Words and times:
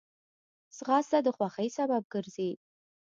ځغاسته 0.77 1.17
د 1.25 1.27
خوښۍ 1.35 1.67
سبب 1.77 2.03
ګرځي 2.13 2.49